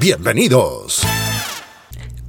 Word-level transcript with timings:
Bienvenidos. 0.00 1.06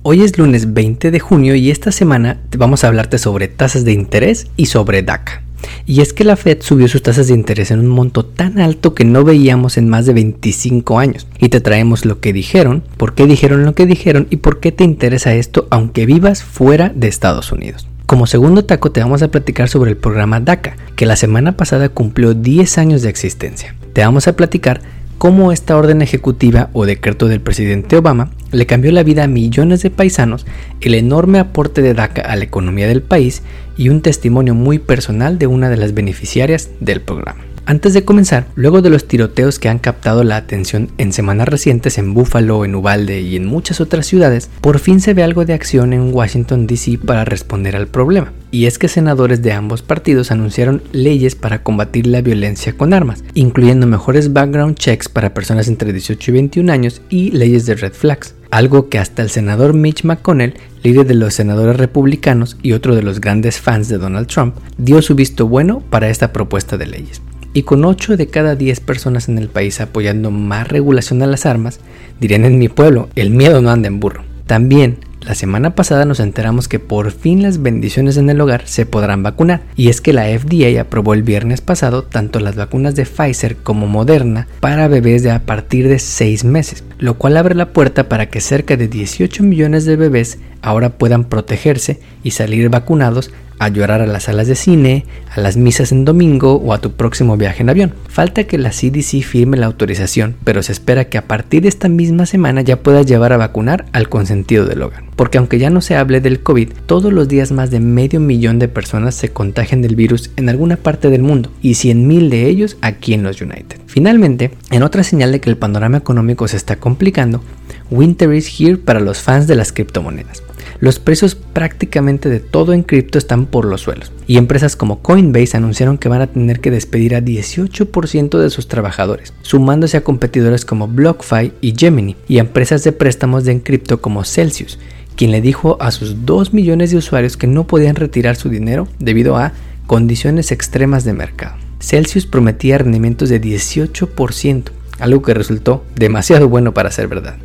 Hoy 0.04 0.22
es 0.22 0.38
lunes 0.38 0.76
20 0.76 1.10
de 1.10 1.20
junio 1.20 1.56
y 1.56 1.72
esta 1.72 1.92
semana 1.92 2.40
vamos 2.56 2.84
a 2.84 2.88
hablarte 2.88 3.18
sobre 3.18 3.48
tasas 3.48 3.84
de 3.84 3.92
interés 3.92 4.48
y 4.56 4.68
sobre 4.68 5.02
DACA. 5.02 5.42
Y 5.88 6.02
es 6.02 6.14
que 6.14 6.24
la 6.24 6.36
Fed 6.36 6.60
subió 6.62 6.88
sus 6.88 7.02
tasas 7.02 7.28
de 7.28 7.34
interés 7.34 7.72
en 7.72 7.80
un 7.80 7.88
monto 7.88 8.24
tan 8.24 8.60
alto 8.60 8.94
que 8.94 9.04
no 9.04 9.24
veíamos 9.24 9.78
en 9.78 9.90
más 9.90 10.06
de 10.06 10.14
25 10.14 11.00
años. 11.00 11.26
Y 11.40 11.50
te 11.50 11.60
traemos 11.60 12.06
lo 12.06 12.20
que 12.20 12.34
dijeron, 12.34 12.84
por 12.98 13.16
qué 13.16 13.26
dijeron 13.26 13.66
lo 13.66 13.74
que 13.74 13.88
dijeron 13.88 14.28
y 14.30 14.38
por 14.38 14.60
qué 14.60 14.72
te 14.72 14.84
interesa 14.84 15.34
esto 15.34 15.68
aunque 15.72 16.06
vivas 16.06 16.44
fuera 16.44 16.92
de 16.94 17.08
Estados 17.08 17.52
Unidos. 17.52 17.88
Como 18.06 18.28
segundo 18.28 18.64
taco 18.64 18.92
te 18.92 19.02
vamos 19.02 19.24
a 19.24 19.30
platicar 19.30 19.70
sobre 19.70 19.90
el 19.90 19.98
programa 19.98 20.40
DACA, 20.40 20.78
que 20.96 21.08
la 21.08 21.16
semana 21.16 21.58
pasada 21.58 21.90
cumplió 21.90 22.36
10 22.36 22.78
años 22.78 23.02
de 23.02 23.10
existencia. 23.10 23.74
Te 23.94 24.02
vamos 24.02 24.28
a 24.28 24.36
platicar 24.36 24.82
cómo 25.18 25.52
esta 25.52 25.78
orden 25.78 26.02
ejecutiva 26.02 26.70
o 26.74 26.86
decreto 26.86 27.28
del 27.28 27.42
presidente 27.42 27.98
Obama 27.98 28.32
le 28.52 28.66
cambió 28.66 28.92
la 28.92 29.04
vida 29.04 29.24
a 29.24 29.28
millones 29.28 29.82
de 29.82 29.90
paisanos, 29.90 30.46
el 30.82 30.96
enorme 30.96 31.40
aporte 31.40 31.82
de 31.82 31.94
DACA 31.94 32.22
a 32.22 32.36
la 32.36 32.44
economía 32.44 32.88
del 32.88 33.02
país 33.02 33.42
y 33.78 33.90
un 33.90 34.02
testimonio 34.02 34.56
muy 34.56 34.80
personal 34.80 35.38
de 35.38 35.48
una 35.48 35.70
de 35.70 35.78
las 35.78 35.94
beneficiarias 35.94 36.70
del 36.80 37.02
programa. 37.02 37.42
Antes 37.68 37.96
de 37.96 38.06
comenzar, 38.06 38.46
luego 38.54 38.84
de 38.84 38.92
los 38.92 39.08
tiroteos 39.08 39.58
que 39.58 39.70
han 39.70 39.80
captado 39.80 40.24
la 40.24 40.38
atención 40.38 40.92
en 41.00 41.12
semanas 41.12 41.48
recientes 41.48 41.98
en 41.98 42.14
Buffalo, 42.14 42.64
en 42.64 42.76
Uvalde 42.76 43.22
y 43.22 43.36
en 43.36 43.48
muchas 43.48 43.82
otras 43.82 44.06
ciudades, 44.06 44.52
por 44.62 44.78
fin 44.78 45.02
se 45.02 45.16
ve 45.16 45.24
algo 45.24 45.46
de 45.46 45.54
acción 45.54 45.92
en 45.92 46.14
Washington, 46.14 46.68
D.C. 46.68 47.00
para 47.00 47.26
responder 47.26 47.76
al 47.76 47.88
problema. 47.88 48.34
Y 48.52 48.68
es 48.68 48.78
que 48.78 48.88
senadores 48.88 49.42
de 49.42 49.52
ambos 49.52 49.82
partidos 49.82 50.30
anunciaron 50.32 50.84
leyes 50.92 51.34
para 51.34 51.64
combatir 51.64 52.06
la 52.06 52.22
violencia 52.22 52.78
con 52.78 52.94
armas, 52.94 53.24
incluyendo 53.34 53.88
mejores 53.88 54.32
background 54.32 54.76
checks 54.76 55.10
para 55.10 55.34
personas 55.34 55.68
entre 55.68 55.92
18 55.92 56.30
y 56.30 56.34
21 56.34 56.72
años 56.72 57.02
y 57.10 57.32
leyes 57.32 57.66
de 57.66 57.76
red 57.76 57.94
flags 57.94 58.36
algo 58.52 58.88
que 58.88 59.00
hasta 59.00 59.22
el 59.22 59.30
senador 59.30 59.74
Mitch 59.74 60.06
McConnell, 60.06 60.54
líder 60.82 61.06
de 61.08 61.16
los 61.16 61.34
senadores 61.34 61.76
republicanos 61.76 62.56
y 62.62 62.72
otro 62.72 62.96
de 62.96 63.02
los 63.02 63.20
grandes 63.20 63.60
fans 63.60 63.90
de 63.90 63.98
Donald 63.98 64.28
Trump, 64.28 64.56
dio 64.78 65.02
su 65.02 65.14
visto 65.14 65.46
bueno 65.46 65.82
para 65.82 66.08
esta 66.08 66.32
propuesta 66.32 66.78
de 66.78 66.88
leyes. 66.88 67.22
Y 67.56 67.64
con 67.64 67.86
8 67.86 68.18
de 68.18 68.28
cada 68.28 68.58
10 68.58 68.82
personas 68.82 69.30
en 69.30 69.38
el 69.38 69.48
país 69.48 69.80
apoyando 69.80 70.30
más 70.30 70.68
regulación 70.68 71.24
a 71.24 71.26
las 71.26 71.46
armas, 71.46 71.80
dirían 72.20 72.44
en 72.44 72.60
mi 72.60 72.68
pueblo, 72.68 73.08
el 73.16 73.30
miedo 73.30 73.62
no 73.62 73.72
anda 73.72 73.88
en 73.88 74.02
burro. 74.02 74.26
También 74.46 74.98
la 75.22 75.36
semana 75.36 75.74
pasada 75.74 76.04
nos 76.04 76.20
enteramos 76.20 76.68
que 76.68 76.80
por 76.80 77.12
fin 77.12 77.42
las 77.42 77.62
bendiciones 77.62 78.18
en 78.18 78.30
el 78.30 78.42
hogar 78.42 78.68
se 78.68 78.86
podrán 78.86 79.24
vacunar 79.24 79.64
y 79.78 79.88
es 79.88 80.02
que 80.02 80.12
la 80.12 80.26
FDA 80.26 80.82
aprobó 80.82 81.14
el 81.14 81.24
viernes 81.24 81.62
pasado 81.62 82.04
tanto 82.04 82.42
las 82.42 82.58
vacunas 82.58 82.94
de 82.96 83.06
Pfizer 83.06 83.56
como 83.56 83.88
Moderna 83.88 84.48
para 84.60 84.90
bebés 84.90 85.24
de 85.24 85.32
a 85.32 85.44
partir 85.46 85.88
de 85.88 85.98
6 85.98 86.44
meses, 86.44 86.84
lo 86.98 87.18
cual 87.18 87.38
abre 87.38 87.56
la 87.56 87.70
puerta 87.70 88.10
para 88.10 88.30
que 88.30 88.42
cerca 88.42 88.78
de 88.78 88.88
18 88.88 89.44
millones 89.44 89.86
de 89.86 89.96
bebés 89.96 90.40
ahora 90.62 90.90
puedan 90.98 91.26
protegerse 91.26 92.00
y 92.24 92.32
salir 92.32 92.70
vacunados 92.70 93.32
a 93.60 93.70
llorar 93.70 94.02
a 94.02 94.08
las 94.08 94.24
salas 94.24 94.48
de 94.48 94.56
cine, 94.56 95.06
a 95.34 95.40
las 95.40 95.58
misas 95.58 95.92
en 95.92 96.06
domingo 96.06 96.56
o 96.56 96.74
a 96.74 96.80
tu 96.80 96.92
próximo 96.92 97.38
viaje 97.38 97.64
en 97.64 97.70
avión. 97.70 97.94
Falta 98.08 98.46
que 98.46 98.58
la 98.58 98.72
CDC 98.72 99.24
firme 99.24 99.58
la 99.58 99.66
autorización, 99.66 100.36
pero 100.44 100.62
se 100.64 100.72
espera 100.72 101.06
que 101.06 101.18
a 101.18 101.26
partir 101.26 101.64
de 101.64 101.70
esta 101.70 101.90
misma 101.90 102.26
semana 102.26 102.62
ya 102.62 102.82
puedas 102.82 103.06
llevar 103.06 103.34
a 103.34 103.38
vacunar 103.38 103.86
al 103.94 104.10
consentido 104.10 104.66
del 104.66 104.82
hogar. 104.82 105.04
Porque 105.16 105.38
aunque 105.38 105.60
ya 105.60 105.70
no 105.70 105.80
se 105.80 105.96
hable 105.96 106.20
del 106.20 106.42
COVID, 106.42 106.70
todos 106.86 107.14
los 107.14 107.30
días 107.30 107.52
más 107.52 107.72
de 107.72 107.80
medio 107.80 108.20
millón 108.20 108.60
de 108.60 108.68
personas 108.68 109.16
se 109.16 109.30
contagian 109.30 109.82
del 109.82 109.96
virus 109.96 110.32
en 110.36 110.50
alguna 110.50 110.76
parte 110.76 111.10
del 111.10 111.22
mundo 111.22 111.52
y 111.62 111.72
100.000 111.72 112.30
de 112.30 112.48
ellos 112.48 112.78
aquí 112.82 113.14
en 113.14 113.24
los 113.24 113.42
United. 113.42 113.80
Finalmente, 113.86 114.52
en 114.72 114.84
otra 114.84 115.04
señal 115.04 115.32
de 115.32 115.40
que 115.40 115.50
el 115.50 115.58
panorama 115.58 115.98
económico 115.98 116.50
se 116.50 116.58
está 116.58 116.76
complicando, 116.86 117.42
Winter 117.90 118.32
is 118.32 118.62
here 118.62 118.78
para 118.78 119.00
los 119.00 119.18
fans 119.18 119.48
de 119.48 119.56
las 119.56 119.72
criptomonedas. 119.72 120.44
Los 120.80 121.00
precios 121.00 121.34
prácticamente 121.34 122.30
de 122.30 122.40
todo 122.40 122.74
en 122.74 122.84
cripto 122.84 123.18
están 123.18 123.48
por 123.48 123.66
los 123.66 123.82
suelos 123.82 124.12
y 124.28 124.38
empresas 124.38 124.76
como 124.76 125.02
Coinbase 125.02 125.58
anunciaron 125.58 125.98
que 125.98 126.10
van 126.10 126.22
a 126.22 126.28
tener 126.28 126.60
que 126.60 126.70
despedir 126.70 127.16
a 127.16 127.22
18% 127.22 128.38
de 128.38 128.50
sus 128.52 128.68
trabajadores, 128.68 129.34
sumándose 129.42 129.98
a 129.98 130.04
competidores 130.04 130.64
como 130.64 130.88
BlockFi 130.88 131.54
y 131.60 131.74
Gemini 131.76 132.16
y 132.28 132.38
a 132.38 132.42
empresas 132.42 132.84
de 132.84 132.92
préstamos 132.92 133.46
de 133.46 133.54
en 133.54 133.62
cripto 133.62 134.00
como 134.00 134.24
Celsius, 134.24 134.78
quien 135.16 135.32
le 135.32 135.42
dijo 135.42 135.78
a 135.80 135.90
sus 135.90 136.28
2 136.28 136.54
millones 136.54 136.92
de 136.92 136.98
usuarios 136.98 137.36
que 137.36 137.48
no 137.48 137.66
podían 137.66 137.96
retirar 137.96 138.36
su 138.36 138.50
dinero 138.50 138.88
debido 139.00 139.38
a 139.38 139.54
condiciones 139.88 140.52
extremas 140.52 141.04
de 141.04 141.14
mercado. 141.14 141.56
Celsius 141.80 142.28
prometía 142.28 142.78
rendimientos 142.78 143.30
de 143.30 143.42
18%, 143.42 144.66
algo 145.00 145.22
que 145.22 145.34
resultó 145.34 145.84
demasiado 145.96 146.50
bueno 146.50 146.74
para 146.74 146.92
ser 146.92 147.08
verdad. 147.08 147.36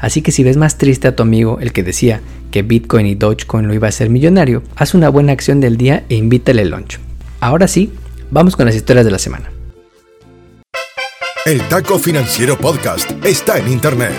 Así 0.00 0.22
que 0.22 0.32
si 0.32 0.44
ves 0.44 0.56
más 0.56 0.78
triste 0.78 1.08
a 1.08 1.16
tu 1.16 1.22
amigo, 1.22 1.58
el 1.60 1.72
que 1.72 1.82
decía 1.82 2.20
que 2.50 2.62
Bitcoin 2.62 3.06
y 3.06 3.14
Dogecoin 3.14 3.66
lo 3.66 3.74
iba 3.74 3.86
a 3.86 3.90
hacer 3.90 4.10
millonario, 4.10 4.62
haz 4.76 4.94
una 4.94 5.08
buena 5.08 5.32
acción 5.32 5.60
del 5.60 5.76
día 5.76 6.04
e 6.08 6.14
invítale 6.14 6.62
el 6.62 6.70
lunch. 6.70 6.98
Ahora 7.40 7.68
sí, 7.68 7.92
vamos 8.30 8.56
con 8.56 8.66
las 8.66 8.74
historias 8.74 9.04
de 9.04 9.12
la 9.12 9.18
semana. 9.18 9.50
El 11.44 11.62
Taco 11.68 11.98
Financiero 11.98 12.58
Podcast 12.58 13.10
está 13.24 13.58
en 13.58 13.68
Internet. 13.68 14.12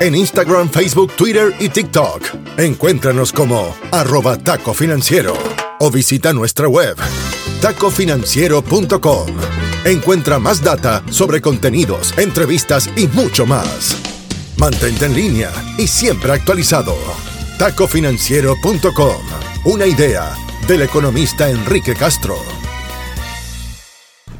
En 0.00 0.14
Instagram, 0.14 0.70
Facebook, 0.70 1.12
Twitter 1.16 1.52
y 1.60 1.68
TikTok. 1.68 2.22
Encuéntranos 2.56 3.32
como 3.32 3.74
arroba 3.90 4.38
taco 4.38 4.74
financiero 4.74 5.34
o 5.80 5.90
visita 5.90 6.32
nuestra 6.32 6.68
web 6.68 6.96
tacofinanciero.com. 7.60 9.71
Encuentra 9.84 10.38
más 10.38 10.62
data 10.62 11.02
sobre 11.10 11.40
contenidos, 11.40 12.16
entrevistas 12.16 12.88
y 12.94 13.08
mucho 13.08 13.46
más. 13.46 13.96
Mantente 14.56 15.06
en 15.06 15.14
línea 15.14 15.50
y 15.76 15.88
siempre 15.88 16.30
actualizado. 16.30 16.94
Tacofinanciero.com. 17.58 19.16
Una 19.64 19.86
idea 19.86 20.36
del 20.68 20.82
economista 20.82 21.50
Enrique 21.50 21.96
Castro. 21.96 22.61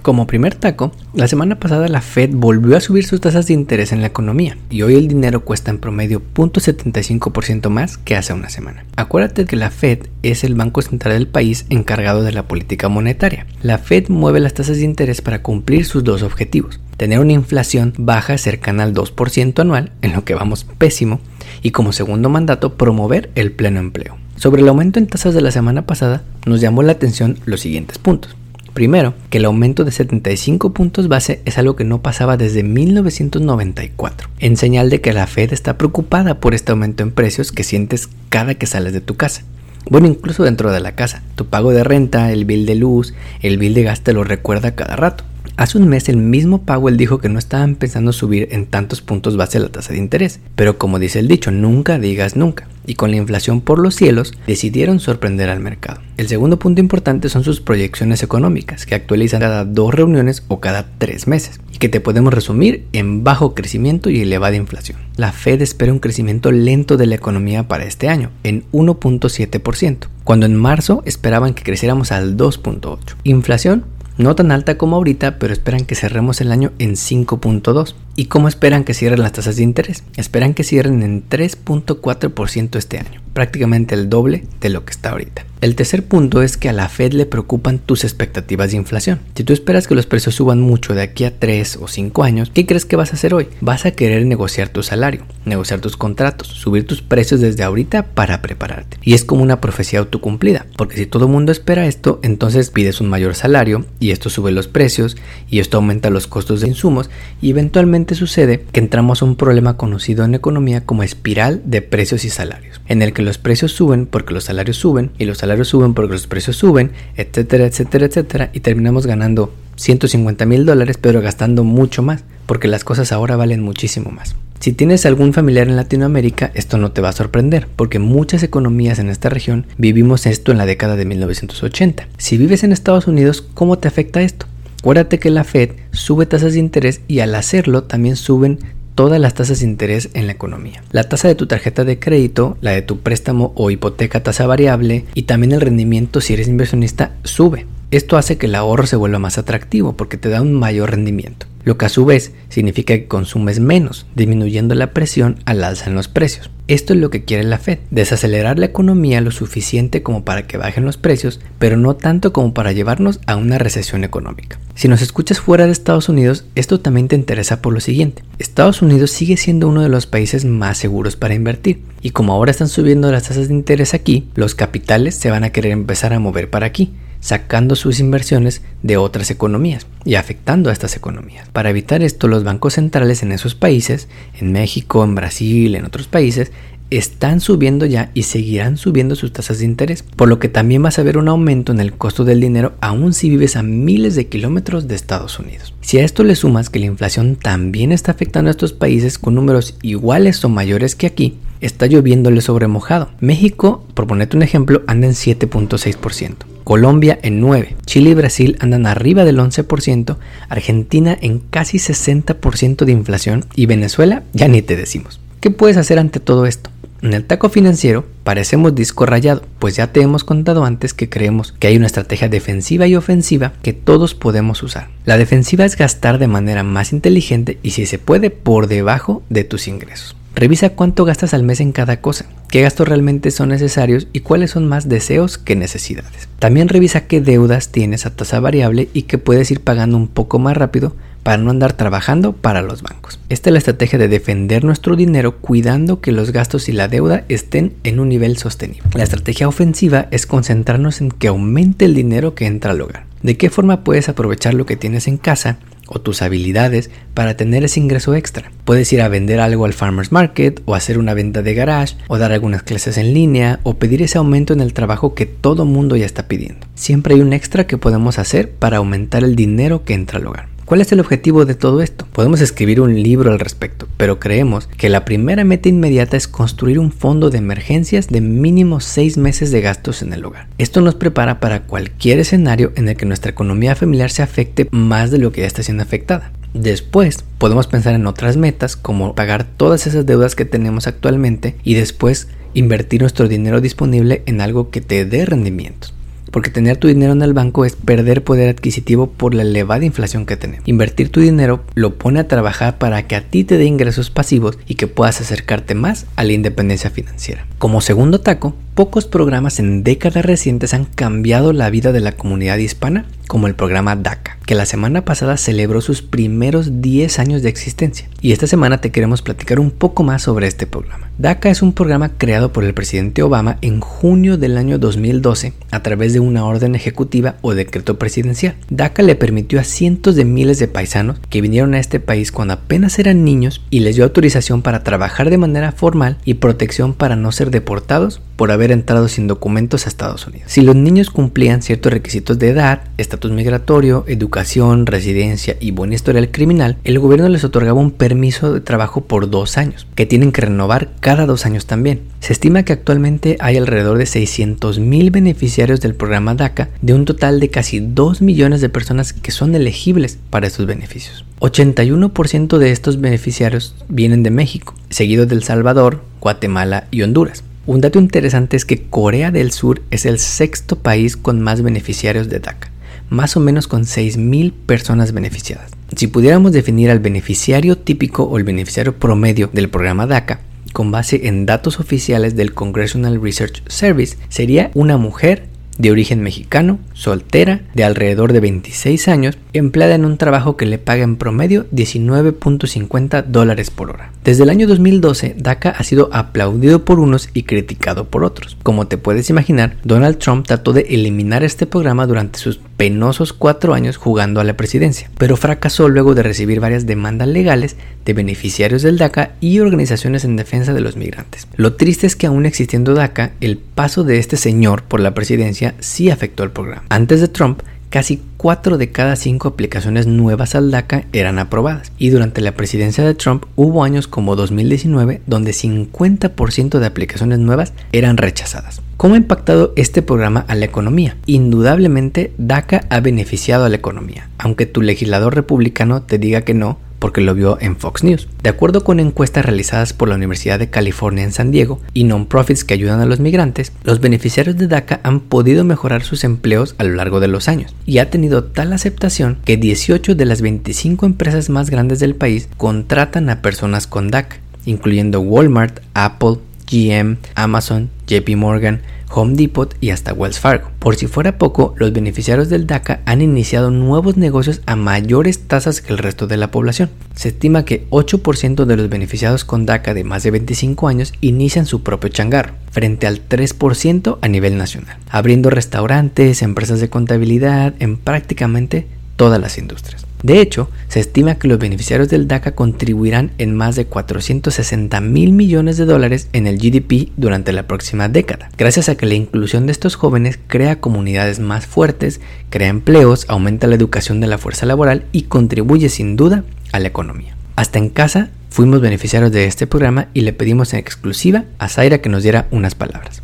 Como 0.02 0.26
primer 0.26 0.56
taco, 0.56 0.90
la 1.14 1.28
semana 1.28 1.60
pasada 1.60 1.86
la 1.86 2.00
Fed 2.00 2.30
volvió 2.32 2.76
a 2.76 2.80
subir 2.80 3.06
sus 3.06 3.20
tasas 3.20 3.46
de 3.46 3.54
interés 3.54 3.92
en 3.92 4.00
la 4.00 4.08
economía 4.08 4.58
y 4.68 4.82
hoy 4.82 4.96
el 4.96 5.06
dinero 5.06 5.44
cuesta 5.44 5.70
en 5.70 5.78
promedio 5.78 6.20
0.75% 6.34 7.68
más 7.68 7.98
que 7.98 8.16
hace 8.16 8.32
una 8.32 8.48
semana. 8.48 8.84
Acuérdate 8.96 9.44
que 9.44 9.54
la 9.54 9.70
Fed 9.70 10.08
es 10.24 10.42
el 10.42 10.56
banco 10.56 10.82
central 10.82 11.14
del 11.14 11.28
país 11.28 11.66
encargado 11.70 12.24
de 12.24 12.32
la 12.32 12.48
política 12.48 12.88
monetaria. 12.88 13.46
La 13.62 13.78
Fed 13.78 14.08
mueve 14.08 14.40
las 14.40 14.54
tasas 14.54 14.78
de 14.78 14.84
interés 14.84 15.22
para 15.22 15.42
cumplir 15.42 15.84
sus 15.84 16.02
dos 16.02 16.24
objetivos. 16.24 16.80
Tener 16.96 17.20
una 17.20 17.34
inflación 17.34 17.92
baja 17.96 18.36
cercana 18.38 18.82
al 18.82 18.94
2% 18.94 19.60
anual, 19.60 19.92
en 20.02 20.14
lo 20.14 20.24
que 20.24 20.34
vamos 20.34 20.66
pésimo, 20.78 21.20
y 21.62 21.70
como 21.70 21.92
segundo 21.92 22.28
mandato 22.28 22.74
promover 22.74 23.30
el 23.36 23.52
pleno 23.52 23.78
empleo. 23.78 24.18
Sobre 24.34 24.62
el 24.62 24.68
aumento 24.68 24.98
en 24.98 25.06
tasas 25.06 25.34
de 25.34 25.42
la 25.42 25.52
semana 25.52 25.86
pasada, 25.86 26.24
nos 26.44 26.60
llamó 26.60 26.82
la 26.82 26.92
atención 26.92 27.38
los 27.44 27.60
siguientes 27.60 27.98
puntos. 27.98 28.36
Primero, 28.74 29.12
que 29.28 29.36
el 29.36 29.44
aumento 29.44 29.84
de 29.84 29.90
75 29.90 30.72
puntos 30.72 31.08
base 31.08 31.42
es 31.44 31.58
algo 31.58 31.76
que 31.76 31.84
no 31.84 32.00
pasaba 32.00 32.38
desde 32.38 32.62
1994, 32.62 34.30
en 34.38 34.56
señal 34.56 34.88
de 34.88 35.02
que 35.02 35.12
la 35.12 35.26
Fed 35.26 35.52
está 35.52 35.76
preocupada 35.76 36.40
por 36.40 36.54
este 36.54 36.72
aumento 36.72 37.02
en 37.02 37.10
precios 37.10 37.52
que 37.52 37.64
sientes 37.64 38.08
cada 38.30 38.54
que 38.54 38.66
sales 38.66 38.94
de 38.94 39.02
tu 39.02 39.16
casa. 39.16 39.42
Bueno, 39.90 40.06
incluso 40.06 40.44
dentro 40.44 40.72
de 40.72 40.80
la 40.80 40.94
casa, 40.94 41.22
tu 41.34 41.46
pago 41.46 41.72
de 41.72 41.84
renta, 41.84 42.32
el 42.32 42.46
bill 42.46 42.64
de 42.64 42.76
luz, 42.76 43.12
el 43.42 43.58
bill 43.58 43.74
de 43.74 43.82
gas 43.82 44.00
te 44.00 44.14
lo 44.14 44.24
recuerda 44.24 44.74
cada 44.74 44.96
rato. 44.96 45.24
Hace 45.62 45.78
un 45.78 45.86
mes 45.86 46.08
el 46.08 46.16
mismo 46.16 46.62
Powell 46.62 46.96
dijo 46.96 47.18
que 47.18 47.28
no 47.28 47.38
estaban 47.38 47.76
pensando 47.76 48.12
subir 48.12 48.48
en 48.50 48.66
tantos 48.66 49.00
puntos 49.00 49.36
base 49.36 49.60
la 49.60 49.68
tasa 49.68 49.92
de 49.92 50.00
interés, 50.00 50.40
pero 50.56 50.76
como 50.76 50.98
dice 50.98 51.20
el 51.20 51.28
dicho, 51.28 51.52
nunca 51.52 52.00
digas 52.00 52.34
nunca, 52.34 52.66
y 52.84 52.96
con 52.96 53.12
la 53.12 53.18
inflación 53.18 53.60
por 53.60 53.78
los 53.78 53.94
cielos 53.94 54.32
decidieron 54.48 54.98
sorprender 54.98 55.50
al 55.50 55.60
mercado. 55.60 56.00
El 56.16 56.26
segundo 56.26 56.58
punto 56.58 56.80
importante 56.80 57.28
son 57.28 57.44
sus 57.44 57.60
proyecciones 57.60 58.24
económicas, 58.24 58.86
que 58.86 58.96
actualizan 58.96 59.40
cada 59.40 59.64
dos 59.64 59.94
reuniones 59.94 60.42
o 60.48 60.58
cada 60.58 60.86
tres 60.98 61.28
meses, 61.28 61.60
y 61.72 61.78
que 61.78 61.88
te 61.88 62.00
podemos 62.00 62.34
resumir 62.34 62.86
en 62.92 63.22
bajo 63.22 63.54
crecimiento 63.54 64.10
y 64.10 64.20
elevada 64.20 64.56
inflación. 64.56 64.98
La 65.16 65.30
Fed 65.30 65.62
espera 65.62 65.92
un 65.92 66.00
crecimiento 66.00 66.50
lento 66.50 66.96
de 66.96 67.06
la 67.06 67.14
economía 67.14 67.68
para 67.68 67.84
este 67.84 68.08
año, 68.08 68.30
en 68.42 68.64
1.7%, 68.72 70.08
cuando 70.24 70.46
en 70.46 70.56
marzo 70.56 71.02
esperaban 71.06 71.54
que 71.54 71.62
creciéramos 71.62 72.10
al 72.10 72.36
2.8%. 72.36 72.98
Inflación 73.24 73.84
no 74.18 74.34
tan 74.34 74.52
alta 74.52 74.78
como 74.78 74.96
ahorita, 74.96 75.38
pero 75.38 75.52
esperan 75.52 75.84
que 75.84 75.94
cerremos 75.94 76.40
el 76.40 76.52
año 76.52 76.72
en 76.78 76.92
5.2. 76.92 77.94
¿Y 78.14 78.26
cómo 78.26 78.48
esperan 78.48 78.84
que 78.84 78.92
cierren 78.92 79.22
las 79.22 79.32
tasas 79.32 79.56
de 79.56 79.62
interés? 79.62 80.04
Esperan 80.16 80.52
que 80.52 80.64
cierren 80.64 81.02
en 81.02 81.26
3.4% 81.28 82.76
este 82.76 82.98
año, 82.98 83.22
prácticamente 83.32 83.94
el 83.94 84.10
doble 84.10 84.44
de 84.60 84.68
lo 84.68 84.84
que 84.84 84.92
está 84.92 85.10
ahorita. 85.10 85.46
El 85.62 85.76
tercer 85.76 86.04
punto 86.04 86.42
es 86.42 86.56
que 86.56 86.68
a 86.68 86.72
la 86.72 86.88
Fed 86.88 87.12
le 87.12 87.24
preocupan 87.24 87.78
tus 87.78 88.02
expectativas 88.02 88.72
de 88.72 88.78
inflación. 88.78 89.20
Si 89.36 89.44
tú 89.44 89.52
esperas 89.52 89.86
que 89.86 89.94
los 89.94 90.06
precios 90.06 90.34
suban 90.34 90.60
mucho 90.60 90.92
de 90.92 91.02
aquí 91.02 91.22
a 91.22 91.38
3 91.38 91.78
o 91.80 91.86
5 91.86 92.24
años, 92.24 92.50
¿qué 92.52 92.66
crees 92.66 92.84
que 92.84 92.96
vas 92.96 93.12
a 93.12 93.14
hacer 93.14 93.32
hoy? 93.32 93.46
Vas 93.60 93.86
a 93.86 93.92
querer 93.92 94.26
negociar 94.26 94.70
tu 94.70 94.82
salario, 94.82 95.24
negociar 95.44 95.80
tus 95.80 95.96
contratos, 95.96 96.48
subir 96.48 96.84
tus 96.84 97.00
precios 97.00 97.40
desde 97.40 97.62
ahorita 97.62 98.06
para 98.06 98.42
prepararte. 98.42 98.98
Y 99.02 99.14
es 99.14 99.24
como 99.24 99.44
una 99.44 99.60
profecía 99.60 100.00
autocumplida, 100.00 100.66
porque 100.76 100.96
si 100.96 101.06
todo 101.06 101.26
el 101.26 101.32
mundo 101.32 101.52
espera 101.52 101.86
esto, 101.86 102.18
entonces 102.24 102.70
pides 102.70 103.00
un 103.00 103.08
mayor 103.08 103.36
salario 103.36 103.86
y 104.00 104.10
esto 104.10 104.30
sube 104.30 104.50
los 104.50 104.66
precios 104.66 105.16
y 105.48 105.60
esto 105.60 105.76
aumenta 105.76 106.10
los 106.10 106.26
costos 106.26 106.60
de 106.60 106.66
insumos 106.66 107.08
y 107.40 107.50
eventualmente 107.50 108.01
sucede 108.14 108.64
que 108.72 108.80
entramos 108.80 109.22
a 109.22 109.24
un 109.24 109.36
problema 109.36 109.76
conocido 109.76 110.24
en 110.24 110.34
economía 110.34 110.84
como 110.84 111.02
espiral 111.02 111.62
de 111.64 111.82
precios 111.82 112.24
y 112.24 112.30
salarios, 112.30 112.80
en 112.88 113.02
el 113.02 113.12
que 113.12 113.22
los 113.22 113.38
precios 113.38 113.72
suben 113.72 114.06
porque 114.06 114.34
los 114.34 114.44
salarios 114.44 114.76
suben 114.76 115.10
y 115.18 115.24
los 115.24 115.38
salarios 115.38 115.68
suben 115.68 115.94
porque 115.94 116.14
los 116.14 116.26
precios 116.26 116.56
suben, 116.56 116.92
etcétera, 117.16 117.66
etcétera, 117.66 118.06
etcétera, 118.06 118.50
y 118.52 118.60
terminamos 118.60 119.06
ganando 119.06 119.52
150 119.76 120.46
mil 120.46 120.66
dólares, 120.66 120.98
pero 121.00 121.20
gastando 121.20 121.64
mucho 121.64 122.02
más, 122.02 122.24
porque 122.46 122.68
las 122.68 122.84
cosas 122.84 123.12
ahora 123.12 123.36
valen 123.36 123.62
muchísimo 123.62 124.10
más. 124.10 124.36
Si 124.60 124.72
tienes 124.72 125.06
algún 125.06 125.32
familiar 125.32 125.66
en 125.66 125.74
Latinoamérica, 125.74 126.52
esto 126.54 126.78
no 126.78 126.92
te 126.92 127.00
va 127.00 127.08
a 127.08 127.12
sorprender, 127.12 127.66
porque 127.74 127.98
muchas 127.98 128.44
economías 128.44 129.00
en 129.00 129.08
esta 129.08 129.28
región 129.28 129.66
vivimos 129.76 130.24
esto 130.26 130.52
en 130.52 130.58
la 130.58 130.66
década 130.66 130.94
de 130.94 131.04
1980. 131.04 132.06
Si 132.16 132.38
vives 132.38 132.62
en 132.62 132.70
Estados 132.70 133.08
Unidos, 133.08 133.42
¿cómo 133.42 133.78
te 133.78 133.88
afecta 133.88 134.22
esto? 134.22 134.46
Acuérdate 134.82 135.20
que 135.20 135.30
la 135.30 135.44
Fed 135.44 135.70
sube 135.92 136.26
tasas 136.26 136.54
de 136.54 136.58
interés 136.58 137.02
y 137.06 137.20
al 137.20 137.36
hacerlo 137.36 137.84
también 137.84 138.16
suben 138.16 138.58
todas 138.96 139.20
las 139.20 139.32
tasas 139.32 139.60
de 139.60 139.66
interés 139.66 140.10
en 140.14 140.26
la 140.26 140.32
economía. 140.32 140.82
La 140.90 141.04
tasa 141.04 141.28
de 141.28 141.36
tu 141.36 141.46
tarjeta 141.46 141.84
de 141.84 142.00
crédito, 142.00 142.58
la 142.60 142.72
de 142.72 142.82
tu 142.82 142.98
préstamo 142.98 143.52
o 143.54 143.70
hipoteca 143.70 144.24
tasa 144.24 144.44
variable 144.44 145.04
y 145.14 145.22
también 145.22 145.52
el 145.52 145.60
rendimiento 145.60 146.20
si 146.20 146.34
eres 146.34 146.48
inversionista 146.48 147.12
sube. 147.22 147.64
Esto 147.92 148.16
hace 148.16 148.38
que 148.38 148.46
el 148.46 148.54
ahorro 148.54 148.86
se 148.86 148.96
vuelva 148.96 149.18
más 149.18 149.36
atractivo 149.36 149.98
porque 149.98 150.16
te 150.16 150.30
da 150.30 150.40
un 150.40 150.54
mayor 150.54 150.92
rendimiento, 150.92 151.46
lo 151.62 151.76
que 151.76 151.84
a 151.84 151.90
su 151.90 152.06
vez 152.06 152.32
significa 152.48 152.94
que 152.94 153.06
consumes 153.06 153.60
menos, 153.60 154.06
disminuyendo 154.14 154.74
la 154.74 154.94
presión 154.94 155.40
al 155.44 155.62
alza 155.62 155.90
en 155.90 155.94
los 155.94 156.08
precios. 156.08 156.50
Esto 156.68 156.94
es 156.94 157.00
lo 157.00 157.10
que 157.10 157.26
quiere 157.26 157.44
la 157.44 157.58
Fed, 157.58 157.80
desacelerar 157.90 158.58
la 158.58 158.64
economía 158.64 159.20
lo 159.20 159.30
suficiente 159.30 160.02
como 160.02 160.24
para 160.24 160.46
que 160.46 160.56
bajen 160.56 160.86
los 160.86 160.96
precios, 160.96 161.40
pero 161.58 161.76
no 161.76 161.94
tanto 161.94 162.32
como 162.32 162.54
para 162.54 162.72
llevarnos 162.72 163.20
a 163.26 163.36
una 163.36 163.58
recesión 163.58 164.04
económica. 164.04 164.58
Si 164.74 164.88
nos 164.88 165.02
escuchas 165.02 165.40
fuera 165.40 165.66
de 165.66 165.72
Estados 165.72 166.08
Unidos, 166.08 166.46
esto 166.54 166.80
también 166.80 167.08
te 167.08 167.16
interesa 167.16 167.60
por 167.60 167.74
lo 167.74 167.80
siguiente. 167.80 168.22
Estados 168.38 168.80
Unidos 168.80 169.10
sigue 169.10 169.36
siendo 169.36 169.68
uno 169.68 169.82
de 169.82 169.90
los 169.90 170.06
países 170.06 170.46
más 170.46 170.78
seguros 170.78 171.16
para 171.16 171.34
invertir, 171.34 171.82
y 172.00 172.12
como 172.12 172.32
ahora 172.32 172.52
están 172.52 172.68
subiendo 172.68 173.12
las 173.12 173.24
tasas 173.24 173.48
de 173.48 173.54
interés 173.54 173.92
aquí, 173.92 174.30
los 174.34 174.54
capitales 174.54 175.14
se 175.14 175.30
van 175.30 175.44
a 175.44 175.50
querer 175.50 175.72
empezar 175.72 176.14
a 176.14 176.18
mover 176.18 176.48
para 176.48 176.64
aquí 176.64 176.94
sacando 177.22 177.76
sus 177.76 178.00
inversiones 178.00 178.60
de 178.82 178.98
otras 178.98 179.30
economías 179.30 179.86
y 180.04 180.16
afectando 180.16 180.68
a 180.68 180.72
estas 180.72 180.96
economías. 180.96 181.48
Para 181.50 181.70
evitar 181.70 182.02
esto, 182.02 182.28
los 182.28 182.44
bancos 182.44 182.74
centrales 182.74 183.22
en 183.22 183.32
esos 183.32 183.54
países, 183.54 184.08
en 184.38 184.52
México, 184.52 185.02
en 185.04 185.14
Brasil, 185.14 185.76
en 185.76 185.84
otros 185.84 186.08
países, 186.08 186.50
están 186.90 187.40
subiendo 187.40 187.86
ya 187.86 188.10
y 188.12 188.24
seguirán 188.24 188.76
subiendo 188.76 189.14
sus 189.14 189.32
tasas 189.32 189.60
de 189.60 189.64
interés, 189.64 190.02
por 190.02 190.28
lo 190.28 190.38
que 190.38 190.48
también 190.48 190.82
vas 190.82 190.98
a 190.98 191.02
ver 191.02 191.16
un 191.16 191.28
aumento 191.28 191.72
en 191.72 191.80
el 191.80 191.94
costo 191.94 192.24
del 192.24 192.40
dinero 192.40 192.74
aun 192.80 193.14
si 193.14 193.30
vives 193.30 193.56
a 193.56 193.62
miles 193.62 194.14
de 194.14 194.26
kilómetros 194.26 194.88
de 194.88 194.96
Estados 194.96 195.38
Unidos. 195.38 195.72
Si 195.80 195.98
a 195.98 196.04
esto 196.04 196.22
le 196.22 196.36
sumas 196.36 196.68
que 196.68 196.80
la 196.80 196.86
inflación 196.86 197.36
también 197.36 197.92
está 197.92 198.12
afectando 198.12 198.48
a 198.48 198.50
estos 198.50 198.74
países 198.74 199.18
con 199.18 199.34
números 199.34 199.76
iguales 199.80 200.44
o 200.44 200.50
mayores 200.50 200.94
que 200.94 201.06
aquí, 201.06 201.38
está 201.62 201.86
lloviéndole 201.86 202.40
sobre 202.40 202.66
mojado. 202.66 203.10
México, 203.20 203.84
por 203.94 204.06
ponerte 204.06 204.36
un 204.36 204.42
ejemplo, 204.42 204.82
anda 204.86 205.06
en 205.06 205.14
7.6%. 205.14 206.34
Colombia 206.64 207.18
en 207.22 207.40
9, 207.40 207.76
Chile 207.86 208.10
y 208.10 208.14
Brasil 208.14 208.56
andan 208.60 208.86
arriba 208.86 209.24
del 209.24 209.38
11%, 209.38 210.16
Argentina 210.48 211.16
en 211.20 211.40
casi 211.40 211.78
60% 211.78 212.84
de 212.84 212.92
inflación 212.92 213.44
y 213.54 213.66
Venezuela 213.66 214.22
ya 214.32 214.48
ni 214.48 214.62
te 214.62 214.76
decimos. 214.76 215.20
¿Qué 215.40 215.50
puedes 215.50 215.76
hacer 215.76 215.98
ante 215.98 216.20
todo 216.20 216.46
esto? 216.46 216.70
En 217.02 217.14
el 217.14 217.24
taco 217.24 217.48
financiero 217.48 218.04
parecemos 218.22 218.76
disco 218.76 219.06
rayado, 219.06 219.42
pues 219.58 219.74
ya 219.74 219.88
te 219.88 220.02
hemos 220.02 220.22
contado 220.22 220.64
antes 220.64 220.94
que 220.94 221.08
creemos 221.08 221.52
que 221.58 221.66
hay 221.66 221.76
una 221.76 221.86
estrategia 221.86 222.28
defensiva 222.28 222.86
y 222.86 222.94
ofensiva 222.94 223.54
que 223.60 223.72
todos 223.72 224.14
podemos 224.14 224.62
usar. 224.62 224.88
La 225.04 225.18
defensiva 225.18 225.64
es 225.64 225.76
gastar 225.76 226.18
de 226.18 226.28
manera 226.28 226.62
más 226.62 226.92
inteligente 226.92 227.58
y 227.60 227.70
si 227.70 227.86
se 227.86 227.98
puede 227.98 228.30
por 228.30 228.68
debajo 228.68 229.24
de 229.30 229.42
tus 229.42 229.66
ingresos. 229.66 230.14
Revisa 230.34 230.70
cuánto 230.70 231.04
gastas 231.04 231.34
al 231.34 231.42
mes 231.42 231.60
en 231.60 231.72
cada 231.72 232.00
cosa, 232.00 232.24
qué 232.48 232.62
gastos 232.62 232.88
realmente 232.88 233.30
son 233.30 233.50
necesarios 233.50 234.08
y 234.12 234.20
cuáles 234.20 234.52
son 234.52 234.66
más 234.66 234.88
deseos 234.88 235.36
que 235.36 235.56
necesidades. 235.56 236.28
También 236.38 236.68
revisa 236.68 237.06
qué 237.06 237.20
deudas 237.20 237.68
tienes 237.68 238.06
a 238.06 238.10
tasa 238.10 238.40
variable 238.40 238.88
y 238.94 239.02
que 239.02 239.18
puedes 239.18 239.50
ir 239.50 239.60
pagando 239.60 239.96
un 239.96 240.08
poco 240.08 240.38
más 240.38 240.56
rápido 240.56 240.96
para 241.22 241.36
no 241.36 241.50
andar 241.50 241.74
trabajando 241.74 242.32
para 242.32 242.62
los 242.62 242.82
bancos. 242.82 243.20
Esta 243.28 243.50
es 243.50 243.52
la 243.52 243.58
estrategia 243.58 243.98
de 243.98 244.08
defender 244.08 244.64
nuestro 244.64 244.96
dinero 244.96 245.36
cuidando 245.36 246.00
que 246.00 246.12
los 246.12 246.32
gastos 246.32 246.68
y 246.68 246.72
la 246.72 246.88
deuda 246.88 247.24
estén 247.28 247.74
en 247.84 248.00
un 248.00 248.08
nivel 248.08 248.38
sostenible. 248.38 248.82
La 248.94 249.04
estrategia 249.04 249.48
ofensiva 249.48 250.08
es 250.10 250.26
concentrarnos 250.26 251.00
en 251.00 251.10
que 251.10 251.28
aumente 251.28 251.84
el 251.84 251.94
dinero 251.94 252.34
que 252.34 252.46
entra 252.46 252.72
al 252.72 252.80
hogar. 252.80 253.11
¿De 253.22 253.36
qué 253.36 253.50
forma 253.50 253.84
puedes 253.84 254.08
aprovechar 254.08 254.54
lo 254.54 254.66
que 254.66 254.76
tienes 254.76 255.08
en 255.08 255.16
casa 255.16 255.58
o 255.92 256.00
tus 256.00 256.22
habilidades 256.22 256.90
para 257.14 257.36
tener 257.36 257.64
ese 257.64 257.80
ingreso 257.80 258.14
extra. 258.14 258.50
Puedes 258.64 258.92
ir 258.92 259.02
a 259.02 259.08
vender 259.08 259.40
algo 259.40 259.64
al 259.64 259.72
farmers 259.72 260.12
market 260.12 260.62
o 260.64 260.74
hacer 260.74 260.98
una 260.98 261.14
venta 261.14 261.42
de 261.42 261.54
garage 261.54 261.96
o 262.08 262.18
dar 262.18 262.32
algunas 262.32 262.62
clases 262.62 262.96
en 262.98 263.12
línea 263.14 263.60
o 263.62 263.74
pedir 263.74 264.02
ese 264.02 264.18
aumento 264.18 264.52
en 264.52 264.60
el 264.60 264.72
trabajo 264.72 265.14
que 265.14 265.26
todo 265.26 265.64
mundo 265.64 265.96
ya 265.96 266.06
está 266.06 266.28
pidiendo. 266.28 266.66
Siempre 266.74 267.14
hay 267.14 267.20
un 267.20 267.32
extra 267.32 267.66
que 267.66 267.78
podemos 267.78 268.18
hacer 268.18 268.50
para 268.50 268.78
aumentar 268.78 269.24
el 269.24 269.36
dinero 269.36 269.84
que 269.84 269.94
entra 269.94 270.18
al 270.18 270.26
hogar. 270.26 270.51
¿Cuál 270.64 270.80
es 270.80 270.92
el 270.92 271.00
objetivo 271.00 271.44
de 271.44 271.56
todo 271.56 271.82
esto? 271.82 272.06
Podemos 272.12 272.40
escribir 272.40 272.80
un 272.80 273.02
libro 273.02 273.32
al 273.32 273.40
respecto, 273.40 273.88
pero 273.96 274.20
creemos 274.20 274.68
que 274.76 274.88
la 274.88 275.04
primera 275.04 275.44
meta 275.44 275.68
inmediata 275.68 276.16
es 276.16 276.28
construir 276.28 276.78
un 276.78 276.92
fondo 276.92 277.30
de 277.30 277.38
emergencias 277.38 278.08
de 278.08 278.20
mínimo 278.20 278.80
6 278.80 279.18
meses 279.18 279.50
de 279.50 279.60
gastos 279.60 280.02
en 280.02 280.12
el 280.12 280.24
hogar. 280.24 280.46
Esto 280.58 280.80
nos 280.80 280.94
prepara 280.94 281.40
para 281.40 281.64
cualquier 281.64 282.20
escenario 282.20 282.72
en 282.76 282.88
el 282.88 282.96
que 282.96 283.06
nuestra 283.06 283.32
economía 283.32 283.74
familiar 283.74 284.10
se 284.10 284.22
afecte 284.22 284.68
más 284.70 285.10
de 285.10 285.18
lo 285.18 285.32
que 285.32 285.40
ya 285.40 285.48
está 285.48 285.64
siendo 285.64 285.82
afectada. 285.82 286.32
Después 286.54 287.24
podemos 287.38 287.66
pensar 287.66 287.94
en 287.94 288.06
otras 288.06 288.36
metas 288.36 288.76
como 288.76 289.14
pagar 289.14 289.44
todas 289.44 289.86
esas 289.86 290.06
deudas 290.06 290.36
que 290.36 290.44
tenemos 290.44 290.86
actualmente 290.86 291.56
y 291.64 291.74
después 291.74 292.28
invertir 292.54 293.00
nuestro 293.00 293.26
dinero 293.26 293.60
disponible 293.60 294.22
en 294.26 294.40
algo 294.40 294.70
que 294.70 294.80
te 294.80 295.04
dé 295.06 295.26
rendimientos 295.26 295.92
porque 296.32 296.50
tener 296.50 296.78
tu 296.78 296.88
dinero 296.88 297.12
en 297.12 297.22
el 297.22 297.34
banco 297.34 297.64
es 297.64 297.76
perder 297.76 298.24
poder 298.24 298.48
adquisitivo 298.48 299.06
por 299.06 299.34
la 299.34 299.42
elevada 299.42 299.84
inflación 299.84 300.26
que 300.26 300.36
tenemos. 300.36 300.66
Invertir 300.66 301.10
tu 301.10 301.20
dinero 301.20 301.62
lo 301.74 301.94
pone 301.94 302.18
a 302.18 302.26
trabajar 302.26 302.78
para 302.78 303.06
que 303.06 303.14
a 303.14 303.22
ti 303.22 303.44
te 303.44 303.58
dé 303.58 303.66
ingresos 303.66 304.10
pasivos 304.10 304.58
y 304.66 304.74
que 304.74 304.88
puedas 304.88 305.20
acercarte 305.20 305.74
más 305.74 306.06
a 306.16 306.24
la 306.24 306.32
independencia 306.32 306.90
financiera. 306.90 307.46
Como 307.58 307.80
segundo 307.80 308.20
taco, 308.20 308.56
pocos 308.74 309.04
programas 309.04 309.60
en 309.60 309.84
décadas 309.84 310.24
recientes 310.24 310.74
han 310.74 310.86
cambiado 310.86 311.52
la 311.52 311.70
vida 311.70 311.92
de 311.92 312.00
la 312.00 312.12
comunidad 312.12 312.56
hispana, 312.56 313.06
como 313.28 313.46
el 313.46 313.54
programa 313.54 313.94
DACA, 313.94 314.38
que 314.52 314.56
la 314.56 314.66
semana 314.66 315.02
pasada 315.06 315.38
celebró 315.38 315.80
sus 315.80 316.02
primeros 316.02 316.82
10 316.82 317.20
años 317.20 317.40
de 317.40 317.48
existencia. 317.48 318.10
Y 318.20 318.32
esta 318.32 318.46
semana 318.46 318.82
te 318.82 318.90
queremos 318.90 319.22
platicar 319.22 319.58
un 319.58 319.70
poco 319.70 320.02
más 320.02 320.20
sobre 320.20 320.46
este 320.46 320.66
programa. 320.66 321.10
DACA 321.16 321.48
es 321.48 321.62
un 321.62 321.72
programa 321.72 322.10
creado 322.18 322.52
por 322.52 322.64
el 322.64 322.74
presidente 322.74 323.22
Obama 323.22 323.56
en 323.62 323.80
junio 323.80 324.36
del 324.36 324.58
año 324.58 324.78
2012 324.78 325.54
a 325.70 325.82
través 325.82 326.12
de 326.12 326.20
una 326.20 326.44
orden 326.44 326.74
ejecutiva 326.74 327.36
o 327.40 327.54
decreto 327.54 327.98
presidencial. 327.98 328.56
DACA 328.68 329.02
le 329.02 329.14
permitió 329.14 329.58
a 329.58 329.64
cientos 329.64 330.16
de 330.16 330.26
miles 330.26 330.58
de 330.58 330.68
paisanos 330.68 331.18
que 331.30 331.40
vinieron 331.40 331.72
a 331.72 331.80
este 331.80 331.98
país 331.98 332.30
cuando 332.30 332.54
apenas 332.54 332.98
eran 332.98 333.24
niños 333.24 333.62
y 333.70 333.80
les 333.80 333.96
dio 333.96 334.04
autorización 334.04 334.60
para 334.60 334.84
trabajar 334.84 335.30
de 335.30 335.38
manera 335.38 335.72
formal 335.72 336.18
y 336.26 336.34
protección 336.34 336.92
para 336.92 337.16
no 337.16 337.32
ser 337.32 337.50
deportados 337.50 338.20
por 338.36 338.50
haber 338.50 338.72
entrado 338.72 339.08
sin 339.08 339.28
documentos 339.28 339.86
a 339.86 339.88
Estados 339.88 340.26
Unidos. 340.26 340.50
Si 340.50 340.62
los 340.62 340.74
niños 340.74 341.10
cumplían 341.10 341.62
ciertos 341.62 341.92
requisitos 341.92 342.38
de 342.38 342.48
edad, 342.48 342.82
estatus 342.96 343.30
migratorio, 343.30 344.04
educación, 344.08 344.41
residencia 344.86 345.56
y 345.60 345.70
buen 345.70 345.92
historial 345.92 346.30
criminal, 346.30 346.76
el 346.84 346.98
gobierno 346.98 347.28
les 347.28 347.44
otorgaba 347.44 347.80
un 347.80 347.90
permiso 347.90 348.52
de 348.52 348.60
trabajo 348.60 349.02
por 349.02 349.30
dos 349.30 349.56
años, 349.56 349.86
que 349.94 350.06
tienen 350.06 350.32
que 350.32 350.42
renovar 350.42 350.90
cada 351.00 351.26
dos 351.26 351.46
años 351.46 351.66
también. 351.66 352.02
Se 352.20 352.32
estima 352.32 352.62
que 352.62 352.72
actualmente 352.72 353.36
hay 353.40 353.56
alrededor 353.56 353.98
de 353.98 354.06
600 354.06 354.78
mil 354.78 355.10
beneficiarios 355.10 355.80
del 355.80 355.94
programa 355.94 356.34
DACA, 356.34 356.70
de 356.80 356.94
un 356.94 357.04
total 357.04 357.40
de 357.40 357.50
casi 357.50 357.80
2 357.80 358.22
millones 358.22 358.60
de 358.60 358.68
personas 358.68 359.12
que 359.12 359.30
son 359.30 359.54
elegibles 359.54 360.18
para 360.30 360.46
estos 360.46 360.66
beneficios. 360.66 361.24
81% 361.40 362.58
de 362.58 362.70
estos 362.70 363.00
beneficiarios 363.00 363.74
vienen 363.88 364.22
de 364.22 364.30
México, 364.30 364.74
seguido 364.90 365.26
de 365.26 365.34
El 365.34 365.42
Salvador, 365.42 366.02
Guatemala 366.20 366.86
y 366.90 367.02
Honduras. 367.02 367.44
Un 367.64 367.80
dato 367.80 368.00
interesante 368.00 368.56
es 368.56 368.64
que 368.64 368.82
Corea 368.82 369.30
del 369.30 369.52
Sur 369.52 369.82
es 369.92 370.04
el 370.04 370.18
sexto 370.18 370.80
país 370.80 371.16
con 371.16 371.40
más 371.40 371.62
beneficiarios 371.62 372.28
de 372.28 372.40
DACA, 372.40 372.71
más 373.12 373.36
o 373.36 373.40
menos 373.40 373.68
con 373.68 373.82
6.000 373.82 374.52
personas 374.64 375.12
beneficiadas. 375.12 375.70
Si 375.94 376.06
pudiéramos 376.06 376.52
definir 376.52 376.90
al 376.90 376.98
beneficiario 376.98 377.76
típico 377.76 378.24
o 378.24 378.38
el 378.38 378.44
beneficiario 378.44 378.96
promedio 378.98 379.50
del 379.52 379.68
programa 379.68 380.06
DACA, 380.06 380.40
con 380.72 380.90
base 380.90 381.28
en 381.28 381.44
datos 381.44 381.78
oficiales 381.78 382.34
del 382.36 382.54
Congressional 382.54 383.20
Research 383.22 383.62
Service, 383.66 384.16
sería 384.30 384.70
una 384.72 384.96
mujer 384.96 385.51
de 385.78 385.90
origen 385.90 386.22
mexicano, 386.22 386.78
soltera, 386.92 387.62
de 387.74 387.84
alrededor 387.84 388.32
de 388.32 388.40
26 388.40 389.08
años, 389.08 389.38
empleada 389.52 389.94
en 389.94 390.04
un 390.04 390.18
trabajo 390.18 390.56
que 390.56 390.66
le 390.66 390.78
paga 390.78 391.02
en 391.02 391.16
promedio 391.16 391.66
19.50 391.70 393.24
dólares 393.24 393.70
por 393.70 393.90
hora. 393.90 394.12
Desde 394.24 394.44
el 394.44 394.50
año 394.50 394.66
2012, 394.66 395.34
DACA 395.38 395.70
ha 395.70 395.82
sido 395.82 396.08
aplaudido 396.12 396.84
por 396.84 397.00
unos 397.00 397.28
y 397.34 397.42
criticado 397.42 398.08
por 398.08 398.24
otros. 398.24 398.56
Como 398.62 398.86
te 398.86 398.98
puedes 398.98 399.30
imaginar, 399.30 399.76
Donald 399.84 400.18
Trump 400.18 400.46
trató 400.46 400.72
de 400.72 400.86
eliminar 400.90 401.42
este 401.42 401.66
programa 401.66 402.06
durante 402.06 402.38
sus 402.38 402.60
penosos 402.76 403.32
cuatro 403.32 403.74
años 403.74 403.96
jugando 403.96 404.40
a 404.40 404.44
la 404.44 404.56
presidencia, 404.56 405.10
pero 405.18 405.36
fracasó 405.36 405.88
luego 405.88 406.14
de 406.14 406.22
recibir 406.22 406.60
varias 406.60 406.86
demandas 406.86 407.28
legales 407.28 407.76
de 408.04 408.12
beneficiarios 408.12 408.82
del 408.82 408.98
DACA 408.98 409.32
y 409.40 409.60
organizaciones 409.60 410.24
en 410.24 410.36
defensa 410.36 410.72
de 410.72 410.80
los 410.80 410.96
migrantes. 410.96 411.46
Lo 411.56 411.74
triste 411.74 412.06
es 412.06 412.16
que 412.16 412.26
aún 412.26 412.46
existiendo 412.46 412.94
DACA, 412.94 413.32
el 413.40 413.58
paso 413.74 414.04
de 414.04 414.18
este 414.18 414.36
señor 414.36 414.82
por 414.82 415.00
la 415.00 415.14
presidencia 415.14 415.74
sí 415.80 416.10
afectó 416.10 416.42
al 416.42 416.52
programa. 416.52 416.84
Antes 416.88 417.20
de 417.20 417.28
Trump, 417.28 417.62
casi 417.92 418.22
4 418.38 418.78
de 418.78 418.90
cada 418.90 419.16
5 419.16 419.48
aplicaciones 419.48 420.06
nuevas 420.06 420.54
al 420.54 420.70
DACA 420.70 421.04
eran 421.12 421.38
aprobadas. 421.38 421.92
Y 421.98 422.08
durante 422.08 422.40
la 422.40 422.52
presidencia 422.52 423.04
de 423.04 423.14
Trump 423.14 423.44
hubo 423.54 423.84
años 423.84 424.08
como 424.08 424.34
2019 424.34 425.20
donde 425.26 425.52
50% 425.52 426.78
de 426.78 426.86
aplicaciones 426.86 427.38
nuevas 427.38 427.74
eran 427.92 428.16
rechazadas. 428.16 428.80
¿Cómo 428.96 429.14
ha 429.14 429.18
impactado 429.18 429.72
este 429.76 430.00
programa 430.00 430.44
a 430.48 430.54
la 430.54 430.64
economía? 430.64 431.16
Indudablemente 431.26 432.32
DACA 432.38 432.86
ha 432.88 433.00
beneficiado 433.00 433.64
a 433.64 433.68
la 433.68 433.76
economía, 433.76 434.30
aunque 434.38 434.64
tu 434.64 434.80
legislador 434.80 435.34
republicano 435.34 436.02
te 436.02 436.18
diga 436.18 436.42
que 436.42 436.54
no, 436.54 436.78
porque 437.02 437.20
lo 437.20 437.34
vio 437.34 437.58
en 437.60 437.76
Fox 437.76 438.04
News. 438.04 438.28
De 438.44 438.48
acuerdo 438.48 438.84
con 438.84 439.00
encuestas 439.00 439.44
realizadas 439.44 439.92
por 439.92 440.08
la 440.08 440.14
Universidad 440.14 440.60
de 440.60 440.70
California 440.70 441.24
en 441.24 441.32
San 441.32 441.50
Diego 441.50 441.80
y 441.92 442.04
non-profits 442.04 442.64
que 442.64 442.74
ayudan 442.74 443.00
a 443.00 443.06
los 443.06 443.18
migrantes, 443.18 443.72
los 443.82 443.98
beneficiarios 443.98 444.56
de 444.56 444.68
DACA 444.68 445.00
han 445.02 445.18
podido 445.18 445.64
mejorar 445.64 446.04
sus 446.04 446.22
empleos 446.22 446.76
a 446.78 446.84
lo 446.84 446.94
largo 446.94 447.18
de 447.18 447.26
los 447.26 447.48
años 447.48 447.74
y 447.86 447.98
ha 447.98 448.08
tenido 448.08 448.44
tal 448.44 448.72
aceptación 448.72 449.38
que 449.44 449.56
18 449.56 450.14
de 450.14 450.24
las 450.24 450.42
25 450.42 451.04
empresas 451.04 451.50
más 451.50 451.70
grandes 451.70 451.98
del 451.98 452.14
país 452.14 452.48
contratan 452.56 453.30
a 453.30 453.42
personas 453.42 453.88
con 453.88 454.12
DACA, 454.12 454.36
incluyendo 454.64 455.20
Walmart, 455.22 455.80
Apple, 455.94 456.36
GM, 456.70 457.16
Amazon, 457.34 457.90
JP 458.06 458.36
Morgan, 458.36 458.80
Home 459.14 459.34
Depot 459.34 459.74
y 459.80 459.90
hasta 459.90 460.12
Wells 460.12 460.40
Fargo. 460.40 460.70
Por 460.78 460.96
si 460.96 461.06
fuera 461.06 461.38
poco, 461.38 461.74
los 461.76 461.92
beneficiarios 461.92 462.48
del 462.48 462.66
DACA 462.66 463.00
han 463.04 463.22
iniciado 463.22 463.70
nuevos 463.70 464.16
negocios 464.16 464.60
a 464.66 464.76
mayores 464.76 465.46
tasas 465.46 465.80
que 465.80 465.92
el 465.92 465.98
resto 465.98 466.26
de 466.26 466.36
la 466.36 466.50
población. 466.50 466.90
Se 467.14 467.28
estima 467.28 467.64
que 467.64 467.86
8% 467.90 468.64
de 468.64 468.76
los 468.76 468.88
beneficiados 468.88 469.44
con 469.44 469.66
DACA 469.66 469.94
de 469.94 470.04
más 470.04 470.22
de 470.22 470.30
25 470.30 470.88
años 470.88 471.12
inician 471.20 471.66
su 471.66 471.82
propio 471.82 472.10
changarro, 472.10 472.54
frente 472.70 473.06
al 473.06 473.26
3% 473.28 474.18
a 474.20 474.28
nivel 474.28 474.56
nacional, 474.56 474.96
abriendo 475.10 475.50
restaurantes, 475.50 476.42
empresas 476.42 476.80
de 476.80 476.88
contabilidad 476.88 477.74
en 477.78 477.96
prácticamente 477.96 478.86
todas 479.16 479.40
las 479.40 479.58
industrias. 479.58 480.06
De 480.22 480.40
hecho, 480.40 480.68
se 480.88 481.00
estima 481.00 481.34
que 481.34 481.48
los 481.48 481.58
beneficiarios 481.58 482.08
del 482.08 482.28
DACA 482.28 482.52
contribuirán 482.52 483.32
en 483.38 483.56
más 483.56 483.74
de 483.74 483.86
460 483.86 485.00
mil 485.00 485.32
millones 485.32 485.76
de 485.76 485.84
dólares 485.84 486.28
en 486.32 486.46
el 486.46 486.58
GDP 486.58 487.10
durante 487.16 487.52
la 487.52 487.66
próxima 487.66 488.08
década, 488.08 488.50
gracias 488.56 488.88
a 488.88 488.96
que 488.96 489.06
la 489.06 489.14
inclusión 489.14 489.66
de 489.66 489.72
estos 489.72 489.96
jóvenes 489.96 490.38
crea 490.46 490.80
comunidades 490.80 491.40
más 491.40 491.66
fuertes, 491.66 492.20
crea 492.50 492.68
empleos, 492.68 493.26
aumenta 493.28 493.66
la 493.66 493.74
educación 493.74 494.20
de 494.20 494.28
la 494.28 494.38
fuerza 494.38 494.64
laboral 494.64 495.06
y 495.10 495.22
contribuye 495.22 495.88
sin 495.88 496.16
duda 496.16 496.44
a 496.72 496.78
la 496.78 496.88
economía. 496.88 497.36
Hasta 497.56 497.78
en 497.78 497.88
casa 497.88 498.30
fuimos 498.48 498.80
beneficiarios 498.80 499.32
de 499.32 499.46
este 499.46 499.66
programa 499.66 500.08
y 500.14 500.20
le 500.20 500.32
pedimos 500.32 500.72
en 500.72 500.78
exclusiva 500.78 501.44
a 501.58 501.68
Zaira 501.68 501.98
que 501.98 502.08
nos 502.08 502.22
diera 502.22 502.46
unas 502.50 502.74
palabras. 502.74 503.22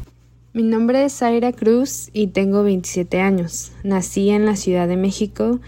Mi 0.55 0.63
nombre 0.63 1.05
es 1.05 1.13
Zaira 1.13 1.53
Cruz 1.53 2.11
y 2.13 2.29
tengo 2.29 2.65
27 2.65 3.21
años. 3.21 3.71
Nací 3.85 4.31
en 4.31 4.45
la 4.45 4.57
Ciudad 4.57 4.89
de 4.89 4.97
México 4.97 5.61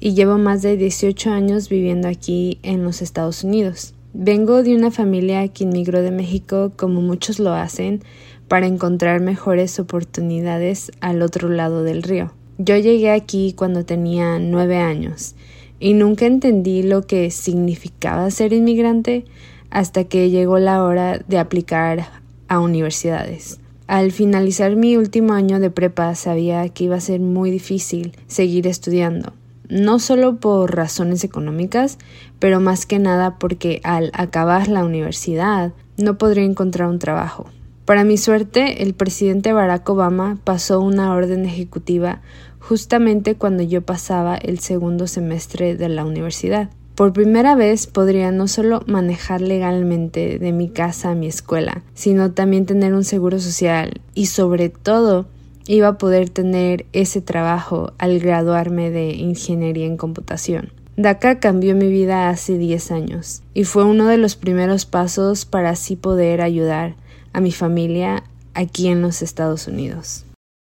y 0.00 0.14
llevo 0.14 0.38
más 0.38 0.62
de 0.62 0.76
18 0.76 1.30
años 1.30 1.68
viviendo 1.68 2.08
aquí 2.08 2.58
en 2.62 2.84
los 2.84 3.02
Estados 3.02 3.44
Unidos. 3.44 3.94
Vengo 4.14 4.62
de 4.62 4.74
una 4.74 4.90
familia 4.90 5.48
que 5.48 5.64
inmigró 5.64 6.02
de 6.02 6.10
México 6.10 6.72
como 6.76 7.00
muchos 7.00 7.38
lo 7.38 7.52
hacen 7.52 8.02
para 8.48 8.66
encontrar 8.66 9.20
mejores 9.20 9.78
oportunidades 9.78 10.90
al 11.00 11.22
otro 11.22 11.48
lado 11.48 11.82
del 11.82 12.02
río. 12.02 12.32
Yo 12.58 12.76
llegué 12.76 13.10
aquí 13.10 13.52
cuando 13.56 13.84
tenía 13.84 14.38
nueve 14.38 14.78
años 14.78 15.34
y 15.78 15.94
nunca 15.94 16.26
entendí 16.26 16.82
lo 16.82 17.06
que 17.06 17.30
significaba 17.30 18.30
ser 18.30 18.52
inmigrante 18.52 19.24
hasta 19.70 20.04
que 20.04 20.30
llegó 20.30 20.58
la 20.58 20.82
hora 20.82 21.18
de 21.28 21.38
aplicar 21.38 22.08
a 22.48 22.60
universidades. 22.60 23.60
Al 23.86 24.10
finalizar 24.12 24.76
mi 24.76 24.96
último 24.96 25.34
año 25.34 25.60
de 25.60 25.70
prepa 25.70 26.14
sabía 26.14 26.68
que 26.70 26.84
iba 26.84 26.96
a 26.96 27.00
ser 27.00 27.20
muy 27.20 27.50
difícil 27.50 28.12
seguir 28.26 28.66
estudiando 28.66 29.32
no 29.68 29.98
solo 29.98 30.36
por 30.36 30.74
razones 30.74 31.24
económicas, 31.24 31.98
pero 32.38 32.60
más 32.60 32.86
que 32.86 32.98
nada 32.98 33.38
porque 33.38 33.80
al 33.84 34.10
acabar 34.14 34.68
la 34.68 34.84
universidad 34.84 35.72
no 35.96 36.18
podría 36.18 36.44
encontrar 36.44 36.88
un 36.88 36.98
trabajo. 36.98 37.46
Para 37.84 38.04
mi 38.04 38.18
suerte, 38.18 38.82
el 38.82 38.94
presidente 38.94 39.52
Barack 39.52 39.88
Obama 39.88 40.38
pasó 40.44 40.80
una 40.80 41.14
orden 41.14 41.46
ejecutiva 41.46 42.20
justamente 42.60 43.34
cuando 43.36 43.62
yo 43.62 43.80
pasaba 43.82 44.36
el 44.36 44.58
segundo 44.58 45.06
semestre 45.06 45.74
de 45.74 45.88
la 45.88 46.04
universidad. 46.04 46.68
Por 46.94 47.12
primera 47.12 47.54
vez 47.54 47.86
podría 47.86 48.32
no 48.32 48.48
solo 48.48 48.82
manejar 48.86 49.40
legalmente 49.40 50.38
de 50.38 50.52
mi 50.52 50.68
casa 50.68 51.10
a 51.10 51.14
mi 51.14 51.28
escuela, 51.28 51.82
sino 51.94 52.32
también 52.32 52.66
tener 52.66 52.92
un 52.92 53.04
seguro 53.04 53.38
social 53.38 54.00
y 54.14 54.26
sobre 54.26 54.68
todo 54.68 55.26
iba 55.68 55.86
a 55.88 55.98
poder 55.98 56.30
tener 56.30 56.86
ese 56.92 57.20
trabajo 57.20 57.92
al 57.98 58.18
graduarme 58.18 58.90
de 58.90 59.10
ingeniería 59.10 59.86
en 59.86 59.96
computación. 59.96 60.72
DACA 60.96 61.38
cambió 61.38 61.76
mi 61.76 61.88
vida 61.88 62.28
hace 62.28 62.58
10 62.58 62.90
años 62.90 63.42
y 63.54 63.62
fue 63.62 63.84
uno 63.84 64.08
de 64.08 64.16
los 64.16 64.34
primeros 64.34 64.86
pasos 64.86 65.44
para 65.44 65.70
así 65.70 65.94
poder 65.94 66.40
ayudar 66.40 66.96
a 67.32 67.40
mi 67.40 67.52
familia 67.52 68.24
aquí 68.54 68.88
en 68.88 69.02
los 69.02 69.22
Estados 69.22 69.68
Unidos. 69.68 70.24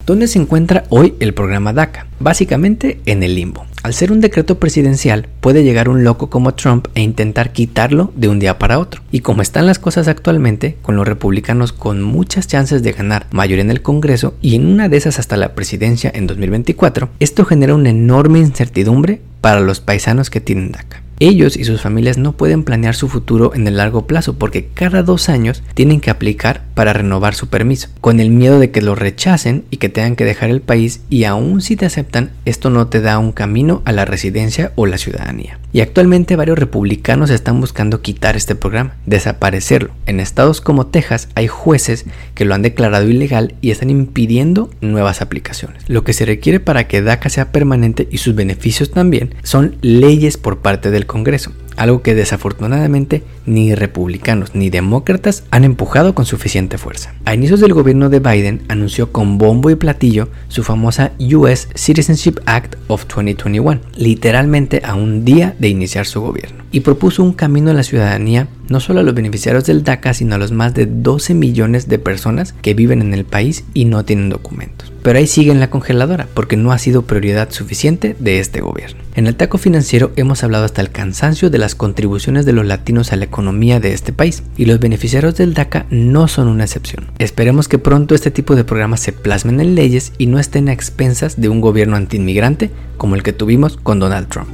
¿Dónde 0.06 0.28
se 0.28 0.40
encuentra 0.40 0.84
hoy 0.90 1.16
el 1.20 1.34
programa 1.34 1.72
DACA? 1.72 2.08
Básicamente 2.20 3.00
en 3.06 3.24
el 3.24 3.36
limbo. 3.36 3.66
Al 3.88 3.94
ser 3.94 4.12
un 4.12 4.20
decreto 4.20 4.60
presidencial, 4.60 5.30
puede 5.40 5.64
llegar 5.64 5.88
un 5.88 6.04
loco 6.04 6.30
como 6.30 6.56
Trump 6.56 6.88
e 6.94 7.02
intentar 7.02 7.54
quitarlo 7.54 8.12
de 8.18 8.28
un 8.28 8.38
día 8.38 8.60
para 8.60 8.80
otro. 8.80 9.02
Y 9.14 9.22
como 9.22 9.42
están 9.42 9.66
las 9.66 9.80
cosas 9.80 10.10
actualmente, 10.10 10.76
con 10.82 10.98
los 10.98 11.08
republicanos 11.08 11.72
con 11.72 12.04
muchas 12.04 12.48
chances 12.48 12.84
de 12.84 12.92
ganar 12.92 13.28
mayoría 13.32 13.64
en 13.64 13.72
el 13.72 13.82
Congreso 13.82 14.34
y 14.42 14.56
en 14.56 14.66
una 14.66 14.90
de 14.90 14.98
esas 14.98 15.20
hasta 15.20 15.38
la 15.38 15.56
presidencia 15.56 16.12
en 16.14 16.28
2024, 16.28 17.08
esto 17.22 17.46
genera 17.46 17.76
una 17.76 17.92
enorme 17.92 18.40
incertidumbre 18.40 19.22
para 19.40 19.62
los 19.62 19.80
paisanos 19.80 20.30
que 20.30 20.42
tienen 20.42 20.74
DACA. 20.74 21.07
Ellos 21.20 21.58
y 21.58 21.64
sus 21.64 21.82
familias 21.82 22.20
no 22.20 22.34
pueden 22.34 22.64
planear 22.64 22.94
su 22.94 23.08
futuro 23.08 23.56
en 23.56 23.68
el 23.68 23.78
largo 23.78 24.06
plazo 24.06 24.38
porque 24.38 24.68
cada 24.68 25.02
dos 25.02 25.30
años 25.30 25.64
tienen 25.74 26.00
que 26.00 26.12
aplicar 26.12 26.62
para 26.76 26.94
renovar 26.94 27.34
su 27.34 27.48
permiso, 27.48 27.90
con 28.02 28.20
el 28.20 28.30
miedo 28.30 28.60
de 28.60 28.70
que 28.70 28.84
lo 28.84 28.94
rechacen 28.94 29.66
y 29.72 29.78
que 29.78 29.90
tengan 29.90 30.16
que 30.16 30.26
dejar 30.26 30.52
el 30.52 30.62
país 30.62 31.02
y 31.10 31.24
aún 31.24 31.62
si 31.62 31.76
te 31.76 31.88
aceptan, 31.88 32.30
esto 32.46 32.70
no 32.70 32.86
te 32.86 33.02
da 33.02 33.18
un 33.18 33.32
camino 33.32 33.82
a 33.86 33.94
la 33.94 34.06
residencia 34.06 34.74
o 34.76 34.86
la 34.86 35.00
ciudadanía. 35.00 35.58
Y 35.74 35.82
actualmente 35.82 36.36
varios 36.36 36.60
republicanos 36.60 37.32
están 37.32 37.60
buscando 37.60 38.02
quitar 38.02 38.36
este 38.36 38.54
programa, 38.54 38.96
desaparecerlo. 39.08 39.90
En 40.06 40.20
estados 40.20 40.62
como 40.62 40.86
Texas 40.86 41.30
hay 41.34 41.48
jueces 41.48 42.06
que 42.36 42.46
lo 42.46 42.54
han 42.54 42.62
declarado 42.62 43.10
ilegal 43.10 43.56
y 43.62 43.72
están 43.72 43.90
impidiendo 43.90 44.70
nuevas 44.82 45.24
aplicaciones. 45.24 45.84
Lo 45.88 46.04
que 46.04 46.14
se 46.14 46.26
requiere 46.26 46.60
para 46.60 46.88
que 46.88 47.02
DACA 47.02 47.30
sea 47.30 47.52
permanente 47.52 48.08
y 48.12 48.20
sus 48.20 48.36
beneficios 48.36 48.92
también 48.92 49.34
son 49.42 49.78
leyes 49.82 50.38
por 50.38 50.60
parte 50.60 50.92
del 50.92 51.07
Congreso 51.08 51.52
algo 51.78 52.02
que 52.02 52.16
desafortunadamente 52.16 53.24
ni 53.46 53.74
republicanos 53.74 54.54
ni 54.54 54.70
demócratas 54.70 55.46
han 55.52 55.64
empujado 55.64 56.14
con 56.14 56.26
suficiente 56.26 56.78
fuerza. 56.78 57.14
A 57.26 57.34
inicios 57.34 57.62
del 57.62 57.74
gobierno 57.74 58.10
de 58.10 58.20
Biden 58.20 58.64
anunció 58.68 59.12
con 59.12 59.38
bombo 59.38 59.70
y 59.70 59.76
platillo 59.76 60.30
su 60.50 60.64
famosa 60.64 61.14
US 61.20 61.70
Citizenship 61.76 62.40
Act 62.46 62.76
of 62.88 63.06
2021, 63.08 63.80
literalmente 63.96 64.82
a 64.84 64.96
un 64.96 65.24
día 65.24 65.56
de 65.60 65.70
iniciar 65.70 66.06
su 66.06 66.22
gobierno, 66.22 66.64
y 66.72 66.82
propuso 66.82 67.24
un 67.24 67.34
camino 67.34 67.72
a 67.72 67.74
la 67.74 67.84
ciudadanía 67.84 68.48
no 68.70 68.80
solo 68.80 69.00
a 69.00 69.04
los 69.04 69.16
beneficiarios 69.16 69.66
del 69.66 69.84
DACA, 69.84 70.14
sino 70.14 70.36
a 70.36 70.38
los 70.38 70.52
más 70.52 70.74
de 70.74 70.86
12 70.86 71.34
millones 71.34 71.88
de 71.88 72.00
personas 72.00 72.54
que 72.62 72.74
viven 72.74 73.02
en 73.02 73.14
el 73.14 73.26
país 73.26 73.64
y 73.74 73.86
no 73.86 74.04
tienen 74.04 74.30
documentos. 74.30 74.92
Pero 75.04 75.20
ahí 75.20 75.28
sigue 75.28 75.52
en 75.52 75.60
la 75.60 75.70
congeladora 75.70 76.28
porque 76.34 76.58
no 76.58 76.72
ha 76.72 76.78
sido 76.78 77.04
prioridad 77.04 77.52
suficiente 77.52 78.16
de 78.20 78.40
este 78.40 78.60
gobierno. 78.60 79.02
En 79.16 79.28
el 79.28 79.36
taco 79.36 79.58
financiero 79.58 80.12
hemos 80.16 80.44
hablado 80.44 80.66
hasta 80.66 80.82
el 80.82 80.92
cansancio 80.92 81.50
de 81.50 81.58
las 81.58 81.67
las 81.68 81.76
contribuciones 81.76 82.46
de 82.46 82.54
los 82.54 82.66
latinos 82.66 83.12
a 83.12 83.18
la 83.18 83.26
economía 83.26 83.82
de 83.82 83.92
este 83.92 84.14
país, 84.14 84.42
y 84.56 84.64
los 84.64 84.80
beneficiarios 84.80 85.36
del 85.36 85.54
DACA 85.54 85.86
no 85.90 86.30
son 86.30 86.48
una 86.48 86.64
excepción. 86.64 87.12
Esperemos 87.20 87.68
que 87.68 87.78
pronto 87.78 88.16
este 88.16 88.32
tipo 88.32 88.56
de 88.56 88.64
programas 88.64 89.02
se 89.02 89.12
plasmen 89.12 89.60
en 89.60 89.76
leyes 89.76 90.14
y 90.18 90.28
no 90.28 90.40
estén 90.40 90.70
a 90.70 90.72
expensas 90.72 91.42
de 91.42 91.50
un 91.50 91.60
gobierno 91.60 91.98
antiinmigrante 91.98 92.72
como 92.96 93.16
el 93.16 93.24
que 93.24 93.34
tuvimos 93.34 93.76
con 93.76 94.00
Donald 94.00 94.30
Trump. 94.30 94.48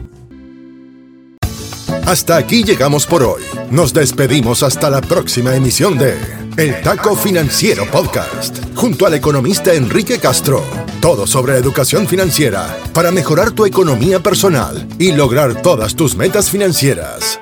Hasta 2.08 2.36
aquí 2.36 2.64
llegamos 2.64 3.06
por 3.06 3.22
hoy. 3.22 3.44
Nos 3.70 3.94
despedimos 3.94 4.64
hasta 4.64 4.90
la 4.90 5.02
próxima 5.02 5.56
emisión 5.56 6.00
de 6.00 6.16
El 6.58 6.82
Taco 6.82 7.16
Financiero 7.16 7.90
Podcast, 7.90 8.60
junto 8.76 9.08
al 9.08 9.16
economista 9.16 9.74
Enrique 9.74 10.20
Castro. 10.20 10.64
Todo 11.02 11.26
sobre 11.26 11.58
educación 11.58 12.08
financiera 12.08 12.78
para 12.94 13.12
mejorar 13.12 13.52
tu 13.52 13.66
economía 13.66 14.20
personal 14.20 14.88
y 15.00 15.14
lograr 15.14 15.64
todas 15.64 15.96
tus 15.96 16.16
metas 16.16 16.52
financieras. 16.52 17.40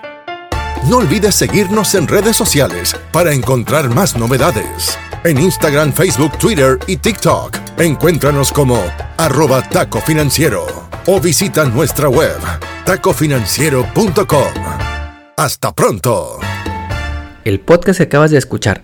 No 0.87 0.97
olvides 0.97 1.35
seguirnos 1.35 1.93
en 1.95 2.07
redes 2.07 2.37
sociales 2.37 2.95
para 3.11 3.33
encontrar 3.33 3.89
más 3.89 4.15
novedades. 4.15 4.97
En 5.25 5.37
Instagram, 5.37 5.91
Facebook, 5.91 6.37
Twitter 6.37 6.79
y 6.87 6.95
TikTok. 6.95 7.57
Encuéntranos 7.79 8.53
como 8.53 8.81
arroba 9.17 9.61
taco 9.67 9.99
financiero 9.99 10.65
o 11.05 11.19
visita 11.19 11.65
nuestra 11.65 12.07
web 12.07 12.37
tacofinanciero.com. 12.85 14.53
Hasta 15.35 15.75
pronto. 15.75 16.39
El 17.43 17.59
podcast 17.59 17.97
que 17.97 18.03
acabas 18.03 18.29
de 18.29 18.37
escuchar, 18.37 18.83